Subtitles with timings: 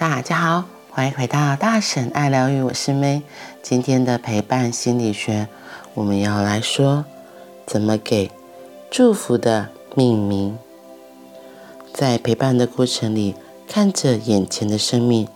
[0.00, 3.20] 大家好，欢迎回到大婶爱疗愈，我是 May。
[3.62, 5.46] 今天的陪伴心理学，
[5.92, 7.04] 我们要来说
[7.66, 8.30] 怎么给
[8.90, 10.56] 祝福的命名。
[11.92, 13.34] 在陪伴的过程里，
[13.68, 15.28] 看着眼前的生命，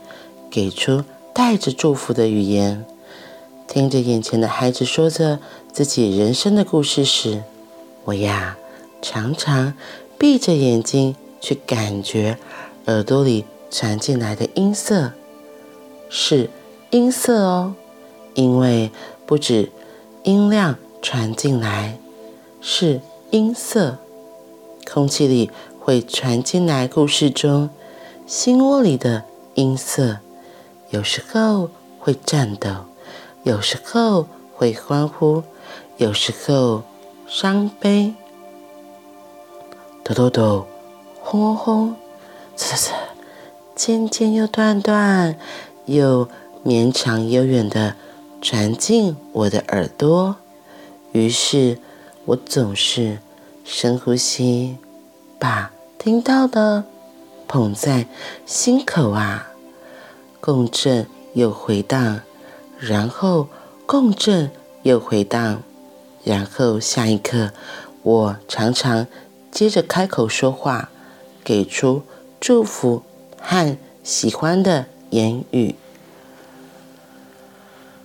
[0.51, 1.05] 给出
[1.35, 2.87] 带着祝福的语言，
[3.69, 5.41] 听着眼前的孩子说着
[5.75, 7.43] 自己人生的故事时，
[8.05, 8.57] 我呀，
[9.03, 9.75] 常常
[10.17, 12.39] 闭着眼睛去感觉
[12.87, 15.13] 耳朵里传进来的音色，
[16.09, 16.49] 是
[16.91, 17.75] 音色哦，
[18.35, 18.91] 因为
[19.27, 19.71] 不止
[20.23, 21.99] 音量传进来，
[22.61, 23.01] 是
[23.31, 23.99] 音色，
[24.91, 25.51] 空气里
[25.81, 27.69] 会传进来故事中
[28.27, 29.25] 心窝里的
[29.55, 30.19] 音色，
[30.91, 32.71] 有时候会颤抖，
[33.43, 35.43] 有时候会欢呼，
[35.97, 36.83] 有时候
[37.27, 38.15] 伤悲，
[40.05, 40.67] 抖抖抖，
[41.21, 41.97] 轰轰轰，
[42.57, 43.04] 呲呲。
[43.75, 45.37] 渐渐又断断，
[45.87, 46.29] 又
[46.63, 47.97] 绵长悠远的
[48.41, 50.37] 传进我的耳朵。
[51.13, 51.79] 于是，
[52.25, 53.19] 我总是
[53.65, 54.79] 深呼吸，
[55.39, 56.85] 把听到的
[57.49, 58.07] 捧在
[58.47, 59.49] 心口啊，
[60.41, 62.21] 共振又回荡，
[62.79, 63.49] 然后
[63.87, 64.51] 共振
[64.83, 65.63] 又回荡，
[66.23, 67.51] 然后下一刻，
[68.03, 69.07] 我常常
[69.51, 70.91] 接着开口说话，
[71.43, 72.03] 给出
[72.39, 73.03] 祝福。
[73.47, 75.75] 和喜欢的言语，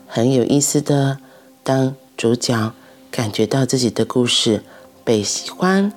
[0.05, 1.19] 很有意思的。
[1.63, 2.73] 当主角
[3.09, 4.63] 感觉到自己的故事
[5.05, 5.93] 被喜欢，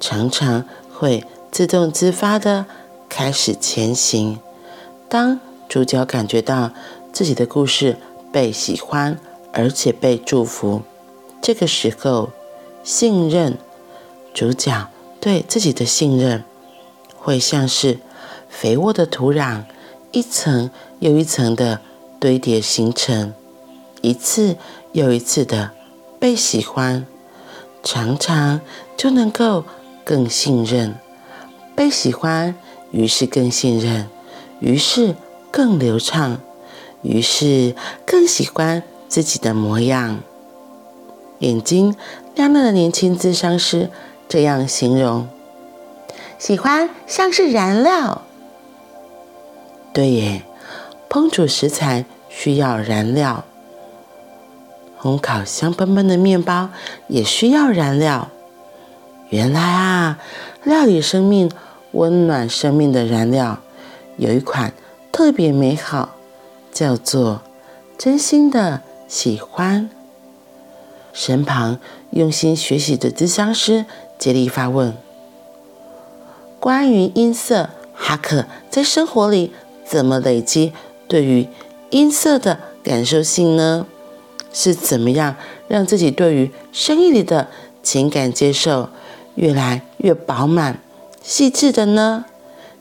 [0.00, 2.66] 常常会自动自发的
[3.08, 4.40] 开始前行。
[5.08, 6.72] 当主角感觉到
[7.12, 7.96] 自己的故事
[8.32, 9.18] 被喜欢，
[9.52, 10.82] 而且被祝福，
[11.40, 12.30] 这个时候，
[12.82, 13.56] 信任，
[14.34, 14.88] 主角
[15.20, 16.42] 对自己的信任，
[17.16, 18.00] 会像是。
[18.50, 19.62] 肥沃的土壤，
[20.12, 21.80] 一层又一层的
[22.18, 23.32] 堆叠形成，
[24.02, 24.56] 一次
[24.92, 25.70] 又一次的
[26.18, 27.06] 被喜欢，
[27.82, 28.60] 常常
[28.96, 29.64] 就能够
[30.04, 30.96] 更信任。
[31.74, 32.54] 被喜欢，
[32.90, 34.08] 于是更信任，
[34.58, 35.14] 于是
[35.50, 36.38] 更流畅，
[37.00, 37.74] 于是
[38.04, 40.20] 更喜欢自己的模样。
[41.38, 41.96] 眼睛
[42.34, 43.88] 亮亮的年轻咨商师
[44.28, 45.26] 这样形容：
[46.38, 48.26] 喜欢像是燃料。
[49.92, 50.42] 对耶，
[51.08, 53.44] 烹煮食材需要燃料，
[55.00, 56.70] 烘烤香喷喷的面包
[57.08, 58.28] 也需要燃料。
[59.30, 60.20] 原来啊，
[60.62, 61.50] 料理生命、
[61.92, 63.58] 温暖生命的燃料，
[64.16, 64.72] 有一款
[65.10, 66.10] 特别美好，
[66.72, 67.42] 叫做
[67.98, 69.90] 真心的喜欢。
[71.12, 71.80] 身旁
[72.10, 73.84] 用心学习的咨商师
[74.16, 74.96] 接力发问：
[76.60, 79.52] 关于音色，哈克在生活里。
[79.90, 80.72] 怎么累积
[81.08, 81.48] 对于
[81.90, 83.88] 音色的感受性呢？
[84.52, 85.34] 是怎么样
[85.66, 87.48] 让自己对于声音里的
[87.82, 88.88] 情感接受
[89.34, 90.80] 越来越饱满、
[91.20, 92.26] 细致的呢？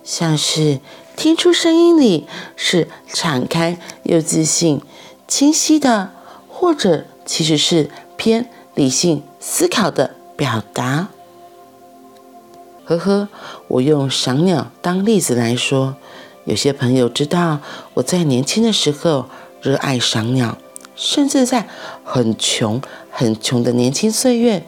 [0.03, 0.79] 像是
[1.15, 4.79] 听出声音里是敞开又自信、
[5.27, 6.11] 清晰的，
[6.47, 11.07] 或者其实是偏理性思考的表达。
[12.85, 13.29] 呵呵，
[13.67, 15.95] 我用赏鸟当例子来说。
[16.45, 17.59] 有些朋友知道
[17.95, 19.25] 我在年轻的时候
[19.61, 20.57] 热爱赏鸟，
[20.95, 21.67] 甚至在
[22.03, 24.65] 很穷很穷的年轻岁月，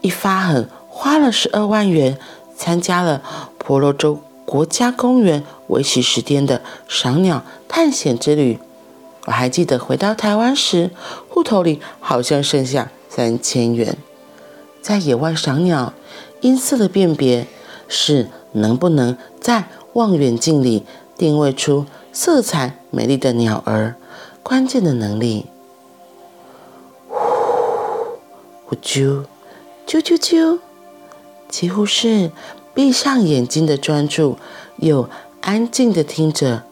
[0.00, 2.18] 一发狠花了十二万元
[2.56, 3.22] 参加了
[3.58, 8.58] 婆罗洲国家公园为期十天的赏鸟探险之旅。
[9.26, 10.90] 我还记得回到台湾时，
[11.28, 13.96] 户头里好像剩下三千元。
[14.80, 15.92] 在野外赏鸟，
[16.40, 17.46] 音色的辨别
[17.86, 20.84] 是能不能在望远镜里
[21.16, 23.96] 定位出色彩美丽的鸟儿，
[24.44, 25.46] 关键的能力。
[28.64, 29.24] 呼，啾，
[29.84, 30.60] 啾啾啾，
[31.48, 32.30] 几乎是
[32.72, 34.38] 闭上眼睛的专注，
[34.76, 35.10] 又
[35.40, 36.62] 安静的听着。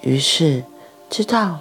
[0.00, 0.64] 于是
[1.08, 1.60] 知道，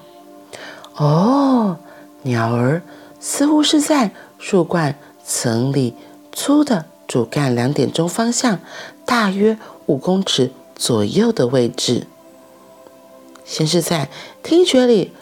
[0.95, 1.77] 哦，
[2.23, 2.81] 鸟儿
[3.19, 4.09] 似乎是在
[4.39, 5.93] 树冠层里
[6.31, 8.57] 粗的主干两点钟方向，
[9.05, 10.51] 大约五公尺。
[10.81, 12.07] 左右的位置，
[13.45, 14.09] 先是在
[14.41, 15.13] 听觉里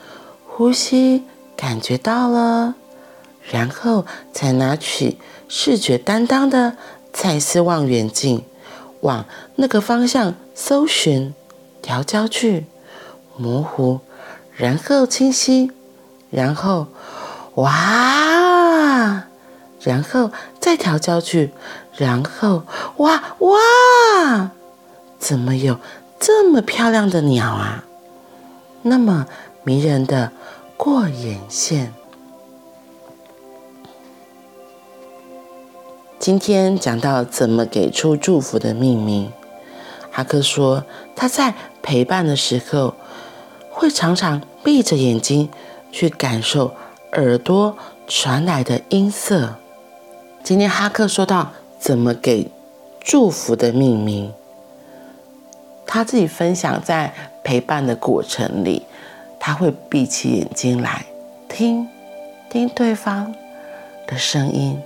[0.47, 1.25] 呼吸，
[1.57, 2.75] 感觉到了，
[3.51, 5.17] 然后才拿起
[5.49, 6.77] 视觉担当的
[7.11, 8.45] 蔡司望远镜，
[9.01, 9.25] 往
[9.57, 11.35] 那个方向搜寻，
[11.81, 12.65] 调焦距，
[13.35, 13.99] 模糊，
[14.55, 15.73] 然后清晰，
[16.29, 16.87] 然后
[17.55, 19.25] 哇，
[19.81, 20.31] 然后
[20.61, 21.51] 再调焦距，
[21.97, 22.63] 然后
[22.95, 24.51] 哇哇。
[25.29, 25.77] 怎么有
[26.19, 27.85] 这么漂亮的鸟啊，
[28.81, 29.27] 那么
[29.61, 30.31] 迷人的
[30.75, 31.93] 过眼线。
[36.17, 39.31] 今天讲到怎么给出祝福的命名，
[40.11, 40.83] 哈克说
[41.15, 41.53] 他在
[41.83, 42.95] 陪伴的时候，
[43.69, 45.47] 会常常闭着眼睛
[45.91, 46.73] 去感受
[47.11, 47.77] 耳朵
[48.07, 49.57] 传来的音色。
[50.43, 52.49] 今天哈克说到怎么给
[52.99, 54.33] 祝福的命名，
[55.91, 57.11] 他自己分享在
[57.43, 58.85] 陪伴的过程里，
[59.39, 61.03] 他会闭起眼睛来
[61.47, 61.87] 听，
[62.47, 63.33] 听对方
[64.05, 64.79] 的声音。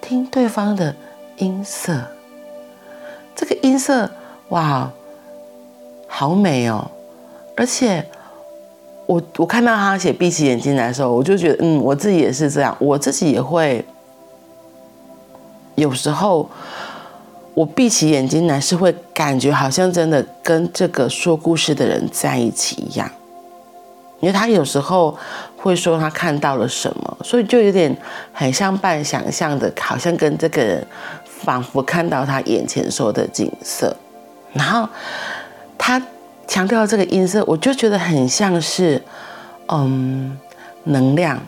[0.00, 0.92] 听对方的
[1.36, 2.02] 音色，
[3.36, 4.10] 这个音色
[4.48, 4.90] 哇，
[6.08, 6.90] 好美哦！
[7.54, 8.04] 而且
[9.06, 13.84] 我我看到他写闭起眼睛来的时候，我就觉得，嗯，我自己也是这样，我自己也会
[15.74, 16.48] 有时候
[17.54, 23.10] 我闭起眼睛来是会感觉好像真的跟这个说故事的人在一起一样。
[24.20, 25.16] 因为他有时候
[25.56, 27.96] 会说他看到了什么，所以就有点
[28.34, 30.86] 很像半想象的，好像跟这个人
[31.24, 33.96] 仿佛看到他眼前说的景色。
[34.52, 34.86] 然后
[35.78, 36.00] 他
[36.46, 39.02] 强调这个音色，我就觉得很像是，
[39.68, 40.38] 嗯，
[40.84, 41.40] 能量。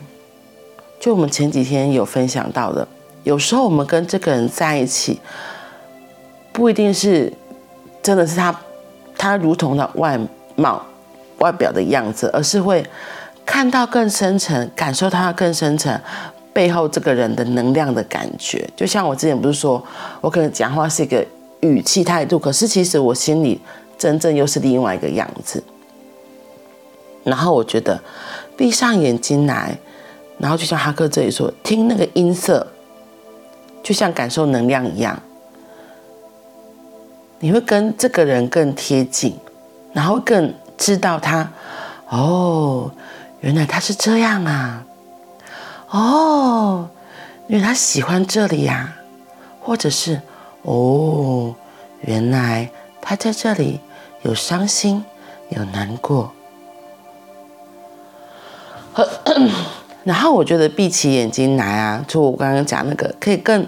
[0.99, 2.87] 就我们前几天有分享到的，
[3.23, 5.19] 有时候我们跟这个人在一起，
[6.53, 7.33] 不一定是
[8.01, 8.57] 真的是他，
[9.17, 10.17] 他如同的外
[10.55, 10.81] 貌。
[11.39, 12.85] 外表的样子，而是会
[13.45, 15.99] 看到更深层，感受他更深层
[16.53, 18.65] 背后这个人的能量的感觉。
[18.77, 19.83] 就像我之前不是说，
[20.21, 21.25] 我可能讲话是一个
[21.59, 23.59] 语气态度，可是其实我心里
[23.97, 25.61] 真正又是另外一个样子。
[27.25, 27.99] 然后我觉得
[28.55, 29.77] 闭上眼睛来，
[30.37, 32.65] 然后就像哈克这里说，听那个音色，
[33.81, 35.21] 就像感受能量一样，
[37.43, 39.37] 你会跟这个人更贴近，
[39.91, 40.53] 然后更。
[40.75, 41.49] 知道他，
[42.09, 42.91] 哦，
[43.39, 44.83] 原来他是这样啊，
[45.91, 46.89] 哦，
[47.47, 48.95] 原来他喜欢这里呀，
[49.61, 50.19] 或者是，
[50.63, 51.53] 哦，
[52.01, 52.69] 原来
[52.99, 53.79] 他在这里
[54.23, 55.05] 有伤心，
[55.49, 56.33] 有难过。
[60.03, 63.65] 然后我觉得闭起眼睛来啊，就我刚刚讲那个，可以更，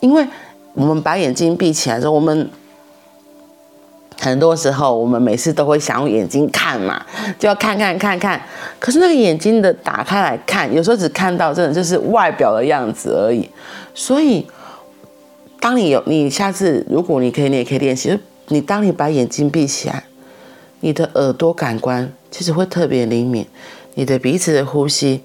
[0.00, 0.26] 因为
[0.74, 2.50] 我们把眼睛闭起来之后，我们。
[4.16, 7.04] 很多时候，我们每次都会想用眼睛看嘛，
[7.36, 8.40] 就要看看看看。
[8.78, 13.50] 可是那个眼睛的打开来看，有时候只看到真的就是外表的样子而已。
[13.92, 14.46] 所以，
[15.60, 18.16] 当你有你下次如果你可以，你也可以练习。
[18.48, 20.04] 你当你把眼睛闭起来，
[20.80, 23.44] 你的耳朵感官其实会特别灵敏，
[23.94, 25.22] 你的鼻子的呼吸、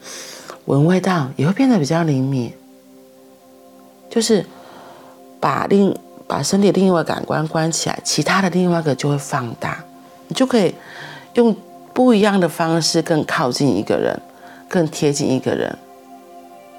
[0.65, 2.51] 闻味道也会变得比较灵敏。
[4.09, 4.45] 就是
[5.39, 5.95] 把另。
[6.29, 9.83] 把身体另外一个感官关起来，其他的另外一个就会放大，
[10.27, 10.75] 你就可以
[11.33, 11.55] 用
[11.91, 14.21] 不一样的方式更靠近一个人，
[14.67, 15.75] 更贴近一个人，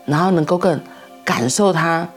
[0.04, 0.80] 然后能够更
[1.24, 2.08] 感受他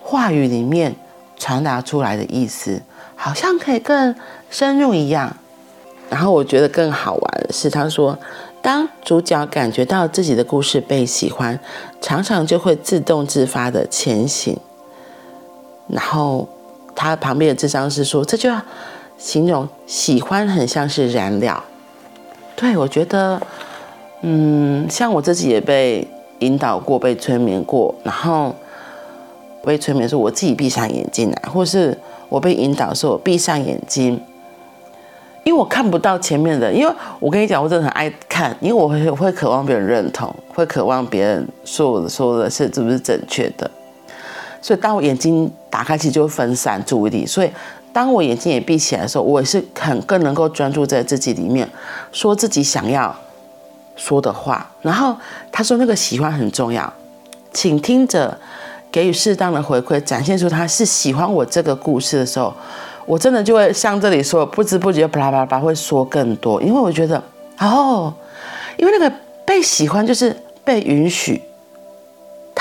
[0.00, 0.96] 话语里面
[1.36, 2.80] 传达出来的意思，
[3.14, 4.14] 好像可以更
[4.48, 5.36] 深入一样。
[6.08, 8.18] 然后我觉得更好玩的是，他说，
[8.62, 11.60] 当主角感觉到自己的故事被喜欢，
[12.00, 14.58] 常常就会自动自发的前行。
[15.92, 16.48] 然后，
[16.94, 18.60] 他旁边的智商是说：“这就要
[19.18, 21.62] 形容喜欢很像是燃料。”
[22.56, 23.40] 对，我觉得，
[24.22, 26.08] 嗯，像我自己也被
[26.38, 28.54] 引导过、被催眠过，然后
[29.62, 31.96] 被催眠说我自己闭上眼睛来，或是
[32.30, 34.18] 我被引导说我闭上眼睛，
[35.44, 36.72] 因为我看不到前面的。
[36.72, 43.70] 因为我跟你讲，我真的很爱看，因为我会会渴望别人认同，会渴望别人说我的说的是是不是正确的。
[44.62, 47.26] 所以，当我眼睛打开，其实就会分散注意力。
[47.26, 47.50] 所以，
[47.92, 51.68] 当我眼睛也闭起来的时候，我也是很更能够专注在自己里面，
[52.12, 53.14] 说自己想要
[53.96, 54.70] 说的话。
[54.80, 55.16] 然后
[55.50, 56.90] 他说，那个喜欢很重要，
[57.52, 58.38] 请听者
[58.92, 62.54] 给予适当的回馈，展现出他是喜欢我这个故事的时候，
[63.04, 67.20] 我真的就会像这里说，不知不觉啪啦啪啦啪会说更多，因为我觉得
[67.58, 68.14] 哦，
[68.76, 69.12] 因为那个
[69.44, 71.42] 被喜欢就是被允许。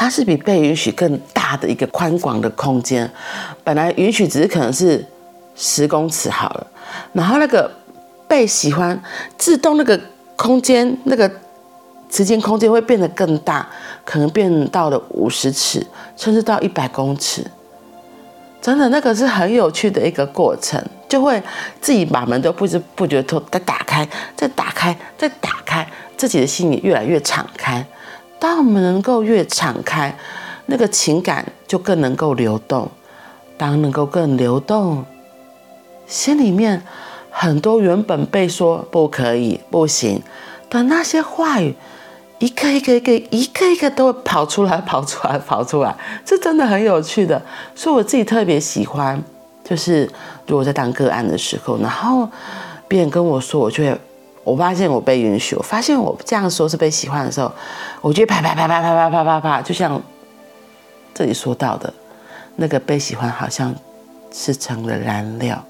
[0.01, 3.07] 它是比被允许更大的一个宽广的空间，
[3.63, 5.05] 本来允许只是可能是
[5.55, 6.67] 十公尺好了，
[7.13, 7.69] 然后那个
[8.27, 8.99] 被喜欢，
[9.37, 10.01] 自动那个
[10.35, 11.31] 空间那个
[12.09, 13.69] 时间空间会变得更大，
[14.03, 15.85] 可能变到了五十尺，
[16.17, 17.45] 甚至到一百公尺，
[18.59, 21.39] 真的那个是很有趣的一个过程，就会
[21.79, 27.85] 自己把门都不知不觉都再打开，再打开，再打开，自己的心里越来越敞开。
[28.41, 30.17] 当我们能够越敞开，
[30.65, 32.89] 那个情感就更能够流动。
[33.55, 35.05] 当能够更流动，
[36.07, 36.81] 心里面
[37.29, 40.19] 很多原本被说不可以、不行
[40.67, 41.75] 的那些话语，
[42.39, 45.95] 一个一个一个一个一个都会跑出来、跑出来、跑出来，
[46.25, 47.39] 这真的很有趣的。
[47.75, 49.23] 所以我自己特别喜欢，
[49.63, 50.09] 就是
[50.47, 52.27] 如果在当个案的时候，然后
[52.87, 53.95] 别人跟我说，我就会，
[54.43, 57.51] 我发现我被允许，我发现我这样说是被喜欢的时候，
[58.01, 60.01] 我就啪啪啪啪啪啪啪啪啪，就像
[61.13, 61.93] 这里说到的，
[62.55, 63.73] 那个被喜欢好像
[64.31, 65.63] 是成了燃料。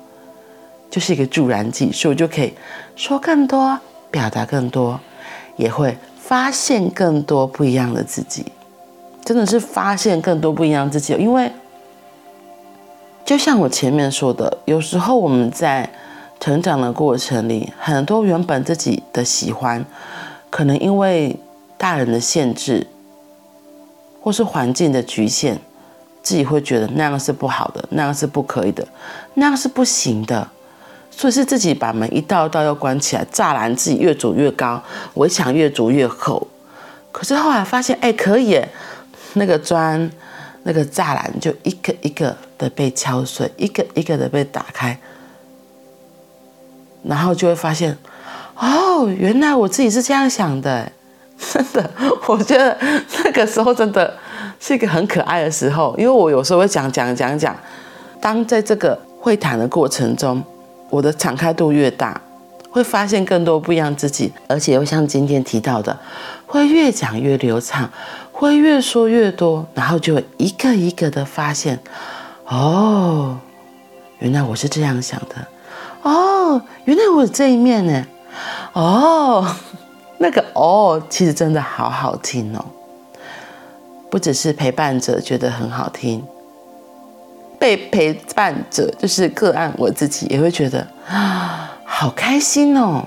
[0.90, 2.54] 就是一个助燃剂，所以我就可以
[2.98, 5.00] 说更多，表达更多，
[5.56, 8.46] 也会发现更多不一样的自己。
[9.24, 11.50] 真的是发现更多不一样的自己，因为
[13.24, 15.90] 就像我前面说的，有时候我们在
[16.42, 19.86] 成长的过程里，很多原本自己的喜欢，
[20.50, 21.40] 可能因为
[21.82, 22.86] 大人的限制，
[24.22, 25.58] 或是环境的局限，
[26.22, 28.88] 自己会觉得那样是不好的，那样是不可以的，
[29.34, 30.48] 那样是不行的。
[31.10, 34.80] 所以是自己把门一道一道要关起来，栅栏自己越筑越高，
[35.16, 36.48] 围墙越筑越厚。
[37.12, 38.64] 可是后来发现，哎，可以，
[39.34, 40.10] 那个砖，
[40.62, 45.00] 那个栅栏就一个一个的被敲碎，一个一个的被打开，
[47.04, 47.98] 然后就会发现，
[48.56, 50.92] 哦，原来我自己是这样想的，
[51.52, 51.90] 真的，
[52.28, 52.78] 我觉得
[53.24, 54.14] 那个时候真的
[54.60, 57.56] 是一个很可爱的时候，因为我有时候会讲讲讲讲，
[58.22, 60.44] 当在这个会谈的过程中。
[60.92, 62.20] 我的敞开度越大，
[62.70, 65.98] 会发现更多不一样自己，而且又像今天提到的，
[66.46, 67.90] 会越讲越流畅，
[68.34, 71.80] 会越说越多，然后就会一个一个的发现，
[72.46, 73.38] 哦，
[74.20, 75.36] 原来我是这样想的，
[76.02, 78.06] 哦，原来我有这一面呢，
[78.74, 79.48] 哦，
[80.22, 82.64] 那个哦，其实真的好好听哦，
[84.12, 86.24] 不只是陪伴者觉得很好听。
[87.60, 93.04] 被陪伴者就是个案，我自己也会觉得啊，好开心哦，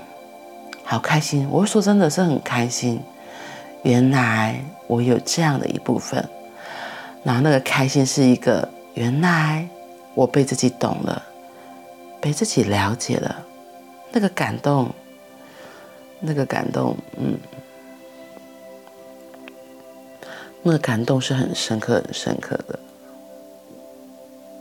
[0.83, 1.47] 好开心。
[1.49, 3.01] 我说真的是很开心，
[3.83, 6.23] 原来我有这样的一部分。
[7.23, 9.65] 然后那个开心是一个，原来
[10.13, 11.23] 我被自己懂了，
[12.19, 13.35] 被自己了解了，
[14.11, 14.89] 那个感动，
[16.19, 17.37] 那个感动，嗯，
[20.63, 22.79] 那个感动是很深刻、很深刻的。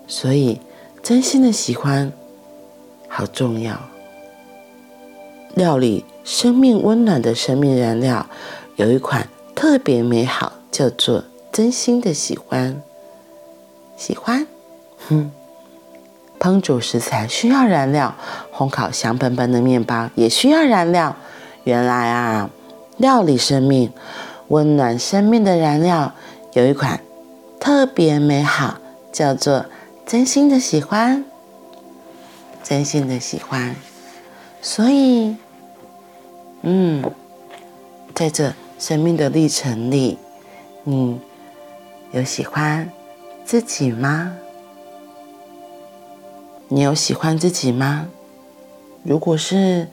[0.06, 0.60] 所以，
[1.02, 2.12] 真心的喜欢
[3.08, 3.78] 好重要。
[5.54, 8.26] 料理生命温暖的生命燃料，
[8.76, 12.82] 有一款特别美好，叫做真心的喜欢。
[13.96, 14.46] 喜欢，
[15.08, 15.30] 哼。
[16.40, 18.14] 烹煮食材需要燃料，
[18.52, 21.16] 烘烤香喷喷的面包也需要燃料。
[21.64, 22.50] 原来啊，
[22.96, 23.92] 料理生命、
[24.48, 26.12] 温暖生命的燃料，
[26.52, 27.00] 有一款
[27.58, 28.78] 特别美好，
[29.12, 29.66] 叫做。
[30.06, 31.24] 真心的喜欢，
[32.62, 33.74] 真心的喜欢，
[34.60, 35.34] 所以，
[36.60, 37.02] 嗯，
[38.14, 40.18] 在这生命的历程里，
[40.82, 41.18] 你
[42.12, 42.90] 有喜欢
[43.46, 44.36] 自己吗？
[46.68, 48.06] 你有喜欢自己吗？
[49.04, 49.88] 如果是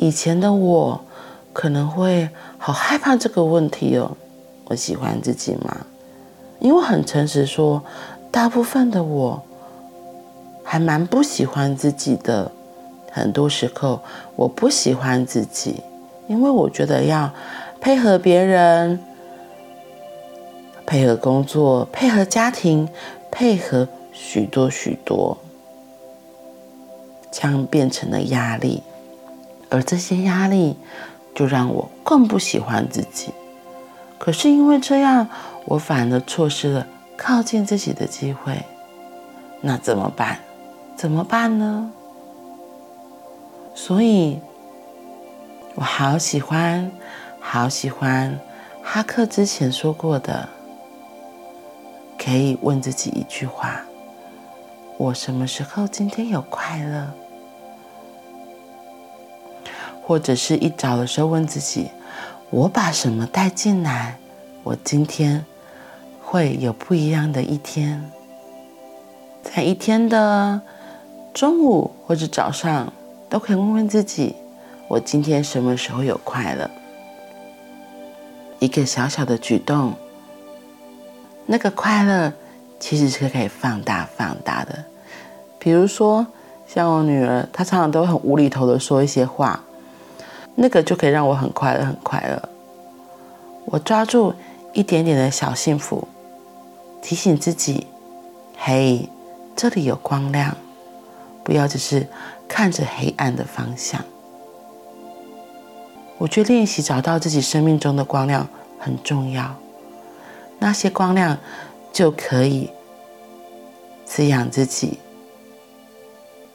[0.00, 1.00] 以前的我，
[1.52, 4.16] 可能会好害怕这个问题哦。
[4.64, 5.86] 我喜欢自己吗？
[6.58, 7.82] 因为很诚实说。
[8.32, 9.42] 大部分的我
[10.62, 12.52] 还蛮不喜欢自己的，
[13.10, 14.00] 很多时候
[14.36, 15.82] 我不喜欢自己，
[16.28, 17.28] 因为我觉得要
[17.80, 19.00] 配合别人、
[20.86, 22.88] 配合工作、配合家庭、
[23.32, 25.36] 配合许多许多，
[27.32, 28.80] 这样变成了压力，
[29.70, 30.76] 而这些压力
[31.34, 33.32] 就让我更不喜欢自己。
[34.18, 35.28] 可是因为这样，
[35.64, 36.86] 我反而错失了。
[37.16, 38.64] 靠近自己的机会，
[39.60, 40.38] 那怎么办？
[40.96, 41.92] 怎么办呢？
[43.74, 44.38] 所以，
[45.74, 46.90] 我好喜欢，
[47.40, 48.38] 好喜欢
[48.82, 50.48] 哈克之前说过的，
[52.18, 53.82] 可以问自己一句话：
[54.96, 57.06] 我什么时候今天有快乐？
[60.10, 61.86] 或者是一早的时候问自己：
[62.50, 64.18] 我把什么带进来？
[64.64, 65.44] 我今天。
[66.20, 68.10] 会有不一样的一天，
[69.42, 70.60] 在一天的
[71.32, 72.92] 中午或者早上，
[73.28, 74.34] 都可以问问自己：
[74.88, 76.68] 我今天什么时候有快乐？
[78.58, 79.94] 一个小小的举动，
[81.46, 82.32] 那个快乐
[82.80, 84.84] 其实是可以放大、放大的。
[85.60, 86.26] 比如说，
[86.66, 89.60] 像我女儿，她常常都很无厘头的说一些话，
[90.54, 92.48] 那个就可以让我很快乐、很快乐。
[93.64, 94.34] 我抓住
[94.72, 96.06] 一点点的小幸福。
[97.02, 97.86] 提醒自己，
[98.58, 99.08] 嘿，
[99.56, 100.54] 这里有光亮，
[101.42, 102.06] 不要只是
[102.46, 104.04] 看着黑暗的方向。
[106.18, 108.46] 我觉得练习找到自己生命中的光亮
[108.78, 109.56] 很重要，
[110.58, 111.38] 那些光亮
[111.90, 112.68] 就可以
[114.04, 114.98] 滋养自己，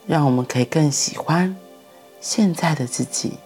[0.05, 1.57] 让我们可以更喜欢
[2.21, 3.39] 现在的自己，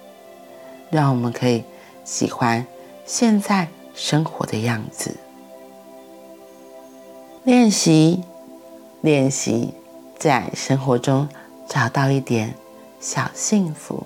[0.89, 1.63] 让我们可以
[2.03, 2.65] 喜欢
[3.05, 5.15] 现在生活的样子。
[7.43, 8.23] 练习，
[9.01, 9.73] 练习，
[10.17, 11.27] 在生活中
[11.67, 12.53] 找到一点
[12.99, 14.05] 小幸福，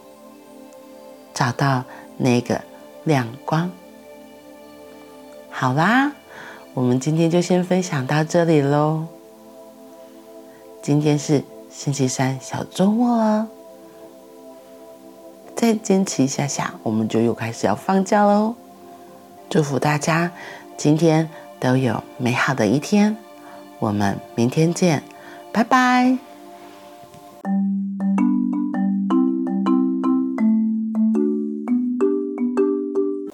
[1.34, 1.84] 找到。
[2.16, 2.62] 那个
[3.06, 3.72] 亮光，
[5.50, 6.12] 好啦，
[6.76, 9.08] 我们今天就先分享到这里喽。
[10.84, 13.48] 今天是星期三小周末哦，
[15.64, 18.54] 再坚持一下下，我们就又开始要放假喽。
[19.50, 20.30] 祝福大家
[20.76, 23.16] 今天都有美好的一天，
[23.80, 25.02] 我们明天见，
[25.54, 26.33] 拜拜。